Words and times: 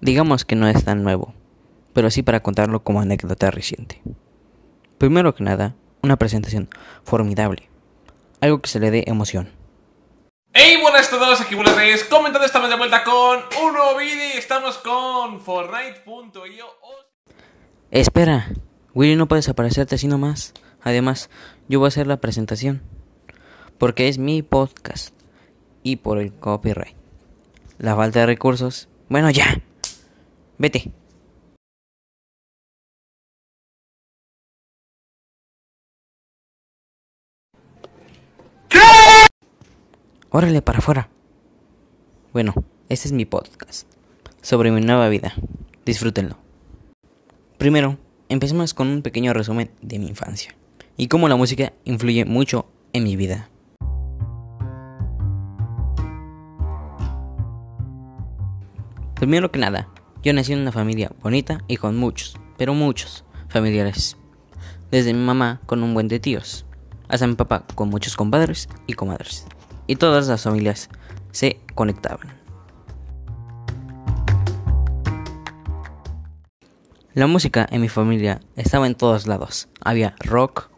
Digamos 0.00 0.44
que 0.44 0.54
no 0.54 0.68
es 0.68 0.84
tan 0.84 1.02
nuevo, 1.02 1.34
pero 1.92 2.10
sí 2.10 2.22
para 2.22 2.40
contarlo 2.40 2.84
como 2.84 3.00
anécdota 3.00 3.50
reciente. 3.50 4.00
Primero 4.96 5.34
que 5.34 5.42
nada, 5.42 5.74
una 6.02 6.16
presentación 6.16 6.68
formidable, 7.02 7.68
algo 8.40 8.60
que 8.60 8.68
se 8.68 8.78
le 8.78 8.92
dé 8.92 9.02
emoción. 9.08 9.50
Hey, 10.52 10.76
buenas 10.80 11.12
a 11.12 11.18
todos, 11.18 11.40
aquí 11.40 11.56
Buenas 11.56 11.74
Reyes, 11.74 12.04
comentando 12.04 12.46
estamos 12.46 12.70
de 12.70 12.76
vuelta 12.76 13.02
con 13.02 13.40
un 13.64 13.72
nuevo 13.72 13.98
vídeo 13.98 14.34
y 14.34 14.38
estamos 14.38 14.78
con 14.78 15.40
Fortnite.io 15.40 16.66
Espera, 17.90 18.52
Willy 18.94 19.16
no 19.16 19.26
puedes 19.26 19.48
aparecerte 19.48 19.96
así 19.96 20.06
nomás. 20.06 20.54
Además, 20.80 21.28
yo 21.68 21.80
voy 21.80 21.86
a 21.86 21.88
hacer 21.88 22.06
la 22.06 22.18
presentación, 22.18 22.82
porque 23.78 24.06
es 24.06 24.18
mi 24.18 24.42
podcast 24.42 25.12
y 25.82 25.96
por 25.96 26.18
el 26.18 26.32
copyright. 26.32 26.96
La 27.78 27.96
falta 27.96 28.20
de 28.20 28.26
recursos, 28.26 28.88
bueno 29.08 29.30
ya, 29.30 29.60
vete. 30.58 30.92
Órale 40.30 40.60
para 40.60 40.78
afuera. 40.78 41.08
Bueno, 42.32 42.52
este 42.90 43.08
es 43.08 43.12
mi 43.12 43.24
podcast 43.24 43.88
sobre 44.42 44.70
mi 44.70 44.82
nueva 44.82 45.08
vida. 45.08 45.32
Disfrútenlo. 45.86 46.36
Primero, 47.56 47.96
empecemos 48.28 48.74
con 48.74 48.88
un 48.88 49.02
pequeño 49.02 49.32
resumen 49.32 49.70
de 49.80 49.98
mi 49.98 50.06
infancia 50.06 50.54
y 50.98 51.08
cómo 51.08 51.28
la 51.28 51.36
música 51.36 51.72
influye 51.84 52.26
mucho 52.26 52.66
en 52.92 53.04
mi 53.04 53.16
vida. 53.16 53.48
Primero 59.14 59.50
que 59.50 59.58
nada, 59.58 59.88
yo 60.22 60.32
nací 60.32 60.52
en 60.52 60.60
una 60.60 60.72
familia 60.72 61.12
bonita 61.22 61.62
y 61.68 61.76
con 61.76 61.96
muchos, 61.96 62.36
pero 62.56 62.74
muchos 62.74 63.24
familiares. 63.48 64.16
Desde 64.90 65.12
mi 65.12 65.24
mamá 65.24 65.60
con 65.66 65.82
un 65.82 65.94
buen 65.94 66.08
de 66.08 66.20
tíos, 66.20 66.64
hasta 67.08 67.26
mi 67.26 67.34
papá 67.34 67.64
con 67.74 67.88
muchos 67.88 68.16
compadres 68.16 68.68
y 68.86 68.94
comadres 68.94 69.46
y 69.86 69.96
todas 69.96 70.28
las 70.28 70.42
familias 70.42 70.88
se 71.32 71.60
conectaban. 71.74 72.38
La 77.14 77.26
música 77.26 77.66
en 77.70 77.80
mi 77.80 77.88
familia 77.88 78.40
estaba 78.54 78.86
en 78.86 78.94
todos 78.94 79.26
lados. 79.26 79.68
Había 79.80 80.14
rock, 80.20 80.70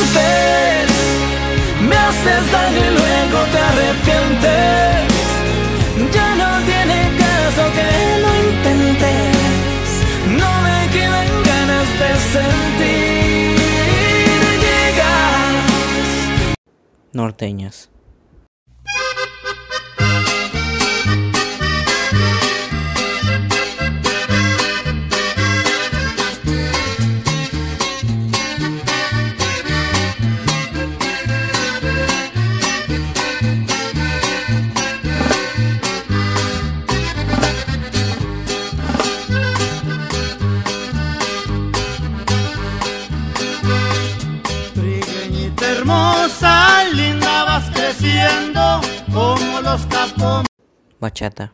Mientes, 0.00 0.90
me 1.88 1.96
haces 1.96 2.52
daño 2.52 2.78
y 2.78 2.90
luego 2.98 3.38
te 3.52 3.58
arrepientes. 3.58 5.10
Ya 6.14 6.28
no 6.36 6.50
tiene 6.64 6.98
caso 7.18 7.62
que 7.76 7.88
lo 8.22 8.30
intentes. 8.48 9.86
No 10.40 10.50
me 10.62 10.78
quedan 10.94 11.28
ganas 11.50 11.88
de 12.00 12.10
sentir. 12.32 13.58
Llegas. 14.64 16.56
norteñas. 17.12 17.90
Hermosa, 45.70 46.84
linda 46.92 47.44
vas 47.44 47.70
creciendo 47.70 48.80
como 49.12 49.60
los 49.60 49.86
capos. 49.86 50.44
Bachata. 51.00 51.52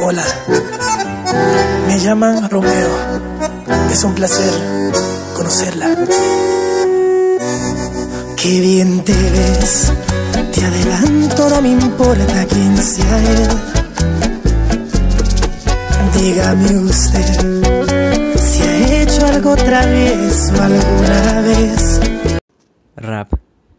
Hola, 0.00 0.24
me 1.86 1.98
llaman 2.00 2.50
Romeo. 2.50 2.90
Es 3.90 4.04
un 4.04 4.14
placer 4.14 4.52
conocerla. 5.34 5.88
Qué 8.36 8.60
bien 8.60 9.02
te 9.04 9.12
ves. 9.12 9.92
Te 10.52 10.64
adelanto, 10.64 11.48
no 11.48 11.62
me 11.62 11.70
importa 11.70 12.44
quién 12.48 12.76
sea 12.76 13.18
él. 13.18 13.48
Dígame 16.14 16.78
usted 16.78 17.83
algo 19.44 19.56
travieso 19.56 20.52
alguna 20.62 21.42
vez. 21.42 22.00
Rap. 22.96 23.34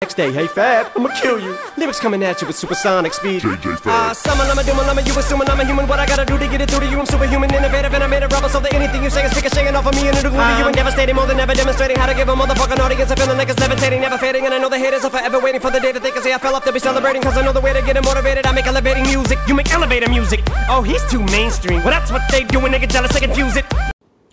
Next 0.00 0.14
day, 0.14 0.30
hey 0.30 0.46
Fab, 0.46 0.86
I'ma 0.94 1.08
kill 1.20 1.40
you. 1.40 1.56
Lyrics 1.76 1.98
coming 1.98 2.22
at 2.22 2.40
you 2.40 2.46
with 2.46 2.56
supersonic 2.56 3.12
speed. 3.12 3.42
Ah, 3.84 4.12
summon, 4.14 4.46
I'm 4.48 4.58
a 4.58 4.62
doom, 4.62 4.78
I'm 4.78 4.96
a 4.96 5.02
you 5.02 5.12
assuming 5.18 5.50
I'm 5.50 5.58
a 5.58 5.64
human. 5.64 5.88
What 5.88 5.98
I 5.98 6.06
gotta 6.06 6.24
do 6.24 6.38
to 6.38 6.46
get 6.46 6.60
it 6.60 6.70
through 6.70 6.86
to 6.86 6.86
you? 6.86 7.00
I'm 7.00 7.06
superhuman, 7.06 7.52
innovative, 7.52 7.92
and 7.92 8.04
I 8.04 8.06
made 8.06 8.22
a 8.22 8.28
rubber 8.28 8.48
so 8.48 8.60
that 8.60 8.72
anything 8.72 9.02
you 9.02 9.10
say 9.10 9.24
is 9.24 9.34
ricocheting 9.34 9.74
off 9.74 9.86
of 9.86 9.94
me 9.96 10.06
and 10.06 10.16
it'll 10.16 10.30
glue 10.30 10.38
to 10.38 10.58
you 10.58 10.66
and 10.66 10.76
devastating. 10.76 11.16
More 11.16 11.26
than 11.26 11.40
ever 11.40 11.54
demonstrating 11.54 11.96
how 11.96 12.06
to 12.06 12.14
give 12.14 12.28
a 12.28 12.34
motherfucking 12.36 12.78
audience 12.78 13.10
a 13.10 13.16
feeling 13.16 13.36
like 13.36 13.48
it's 13.48 13.58
levitating, 13.58 14.00
never 14.00 14.18
fading. 14.18 14.46
And 14.46 14.54
I 14.54 14.58
know 14.58 14.68
the 14.68 14.78
haters 14.78 15.04
are 15.04 15.10
forever 15.10 15.40
waiting 15.40 15.60
for 15.60 15.72
the 15.72 15.80
day 15.80 15.90
that 15.90 16.02
they 16.02 16.12
can 16.12 16.22
say 16.22 16.32
I 16.32 16.38
fell 16.38 16.54
off 16.54 16.64
to 16.66 16.72
be 16.72 16.78
celebrating. 16.78 17.20
Cause 17.20 17.36
I 17.36 17.42
know 17.42 17.52
the 17.52 17.60
way 17.60 17.72
to 17.72 17.82
get 17.82 17.96
it 17.96 18.04
motivated. 18.04 18.46
I 18.46 18.52
make 18.52 18.68
elevating 18.68 19.02
music, 19.02 19.38
you 19.48 19.54
make 19.54 19.72
elevator 19.74 20.08
music. 20.08 20.40
Oh, 20.70 20.82
he's 20.82 21.04
too 21.10 21.22
mainstream. 21.34 21.82
Well, 21.82 21.90
that's 21.90 22.12
what 22.12 22.22
they 22.30 22.44
do 22.44 22.60
when 22.60 22.70
they 22.70 22.78
get 22.78 22.90
jealous, 22.90 23.12
they 23.12 23.20
confuse 23.20 23.56
it. 23.56 23.66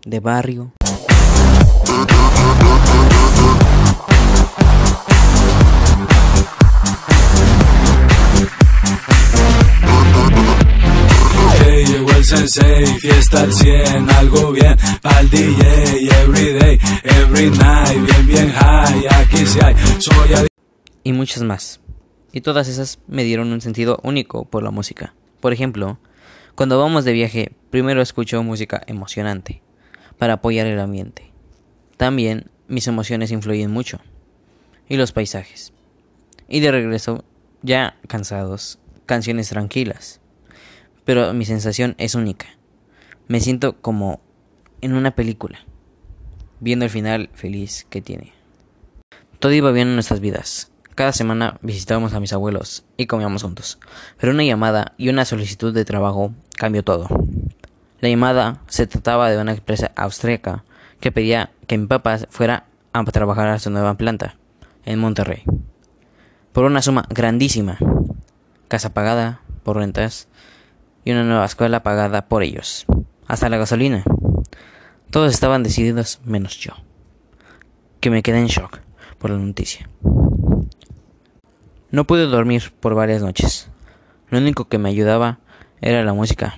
De 0.07 0.19
barrio. 0.21 0.71
Hey, 11.59 11.85
llegó 11.85 12.11
el 12.11 12.23
sensei, 12.23 12.85
fiesta 12.99 13.41
al 13.41 13.53
100, 13.53 14.09
algo 14.09 14.51
bien 14.51 14.75
pa'l 15.01 15.29
DJ, 15.29 16.09
everyday, 16.23 16.79
every 17.03 17.49
night, 17.51 18.05
bien, 18.05 18.27
bien 18.27 18.51
high, 18.51 19.05
aquí 19.19 19.45
sí 19.45 19.59
hay, 19.61 19.75
soy 19.99 20.33
adicto. 20.33 20.53
y 21.03 21.13
muchas 21.13 21.43
más. 21.43 21.79
Y 22.31 22.41
todas 22.41 22.67
esas 22.67 22.99
me 23.07 23.23
dieron 23.23 23.53
un 23.53 23.61
sentido 23.61 23.99
único 24.03 24.45
por 24.45 24.61
la 24.63 24.71
música. 24.71 25.13
Por 25.39 25.53
ejemplo, 25.53 25.99
cuando 26.55 26.79
vamos 26.79 27.05
de 27.05 27.13
viaje, 27.13 27.51
primero 27.69 28.01
escucho 28.01 28.41
música 28.43 28.81
emocionante 28.87 29.61
para 30.17 30.33
apoyar 30.33 30.67
el 30.67 30.79
ambiente. 30.79 31.31
También 31.97 32.49
mis 32.67 32.87
emociones 32.87 33.31
influyen 33.31 33.71
mucho. 33.71 33.99
Y 34.87 34.97
los 34.97 35.11
paisajes. 35.11 35.73
Y 36.47 36.59
de 36.59 36.71
regreso, 36.71 37.23
ya 37.61 37.97
cansados, 38.07 38.79
canciones 39.05 39.49
tranquilas. 39.49 40.19
Pero 41.05 41.33
mi 41.33 41.45
sensación 41.45 41.95
es 41.97 42.15
única. 42.15 42.47
Me 43.27 43.39
siento 43.39 43.81
como 43.81 44.19
en 44.81 44.93
una 44.93 45.15
película, 45.15 45.59
viendo 46.59 46.85
el 46.85 46.91
final 46.91 47.29
feliz 47.33 47.87
que 47.89 48.01
tiene. 48.01 48.33
Todo 49.39 49.53
iba 49.53 49.71
bien 49.71 49.87
en 49.89 49.95
nuestras 49.95 50.19
vidas. 50.19 50.71
Cada 50.95 51.11
semana 51.11 51.57
visitábamos 51.61 52.13
a 52.13 52.19
mis 52.19 52.33
abuelos 52.33 52.85
y 52.97 53.07
comíamos 53.07 53.43
juntos. 53.43 53.79
Pero 54.17 54.31
una 54.31 54.43
llamada 54.43 54.93
y 54.97 55.09
una 55.09 55.25
solicitud 55.25 55.73
de 55.73 55.85
trabajo 55.85 56.33
cambió 56.57 56.83
todo. 56.83 57.07
La 57.99 58.09
llamada 58.09 58.61
se 58.67 58.87
trataba 58.87 59.29
de 59.29 59.41
una 59.41 59.53
empresa 59.53 59.91
austríaca 59.95 60.63
que 61.05 61.11
pedía 61.11 61.51
que 61.67 61.77
mi 61.77 61.85
papá 61.85 62.17
fuera 62.31 62.65
a 62.91 63.03
trabajar 63.03 63.49
a 63.49 63.59
su 63.59 63.69
nueva 63.69 63.93
planta 63.93 64.37
en 64.85 64.97
Monterrey. 64.97 65.43
Por 66.51 66.65
una 66.65 66.81
suma 66.81 67.05
grandísima. 67.11 67.77
Casa 68.69 68.91
pagada 68.91 69.41
por 69.61 69.77
rentas 69.77 70.27
y 71.03 71.11
una 71.11 71.23
nueva 71.23 71.45
escuela 71.45 71.83
pagada 71.83 72.27
por 72.27 72.41
ellos. 72.41 72.87
Hasta 73.27 73.49
la 73.49 73.57
gasolina. 73.57 74.03
Todos 75.11 75.31
estaban 75.31 75.61
decididos 75.61 76.21
menos 76.25 76.57
yo. 76.57 76.73
Que 77.99 78.09
me 78.09 78.23
quedé 78.23 78.39
en 78.39 78.47
shock 78.47 78.79
por 79.19 79.29
la 79.29 79.37
noticia. 79.37 79.87
No 81.91 82.07
pude 82.07 82.25
dormir 82.25 82.73
por 82.79 82.95
varias 82.95 83.21
noches. 83.21 83.69
Lo 84.31 84.39
único 84.39 84.67
que 84.69 84.79
me 84.79 84.89
ayudaba 84.89 85.37
era 85.81 86.03
la 86.03 86.13
música, 86.15 86.57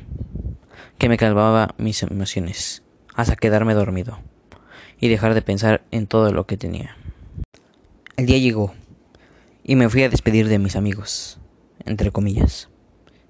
que 0.97 1.09
me 1.09 1.17
calmaba 1.17 1.75
mis 1.77 2.01
emociones, 2.01 2.81
hasta 3.13 3.35
quedarme 3.35 3.73
dormido 3.73 4.19
y 4.99 5.07
dejar 5.09 5.33
de 5.33 5.41
pensar 5.41 5.83
en 5.91 6.07
todo 6.07 6.31
lo 6.31 6.45
que 6.45 6.57
tenía. 6.57 6.97
El 8.15 8.25
día 8.25 8.37
llegó 8.37 8.73
y 9.63 9.75
me 9.75 9.89
fui 9.89 10.03
a 10.03 10.09
despedir 10.09 10.47
de 10.47 10.59
mis 10.59 10.75
amigos, 10.75 11.39
entre 11.85 12.11
comillas, 12.11 12.69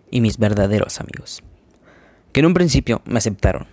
y 0.10 0.22
mis 0.22 0.38
verdaderos 0.38 1.00
amigos, 1.00 1.44
que 2.31 2.40
en 2.40 2.46
un 2.46 2.54
principio 2.54 3.02
me 3.06 3.18
aceptaron. 3.18 3.68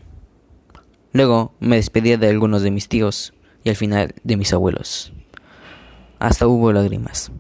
Luego 1.12 1.55
me 1.61 1.76
despedí 1.76 2.17
de 2.17 2.29
algunos 2.29 2.62
de 2.62 2.70
mis 2.70 2.88
tíos 2.88 3.35
y 3.62 3.70
al 3.70 3.76
final 3.76 4.14
de 4.25 4.37
mis 4.37 4.52
abuelos. 4.52 5.12
Hasta 6.19 6.46
hubo 6.46 6.73
lágrimas. 6.73 7.31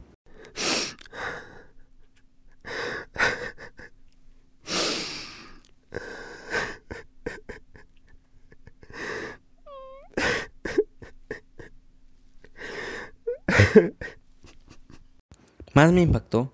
Más 15.74 15.92
me 15.92 16.02
impactó 16.02 16.52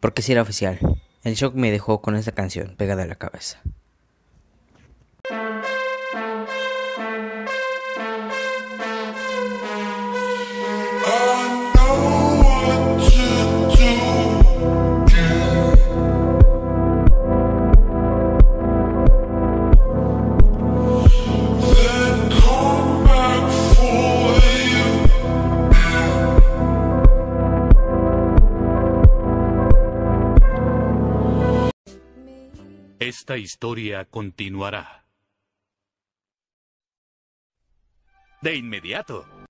porque 0.00 0.22
si 0.22 0.32
era 0.32 0.42
oficial. 0.42 0.78
El 1.24 1.34
shock 1.34 1.54
me 1.54 1.70
dejó 1.70 2.00
con 2.00 2.14
esta 2.14 2.32
canción 2.32 2.76
pegada 2.76 3.02
a 3.02 3.06
la 3.06 3.16
cabeza. 3.16 3.60
Esta 33.26 33.38
historia 33.38 34.04
continuará. 34.04 35.04
De 38.40 38.54
inmediato. 38.54 39.26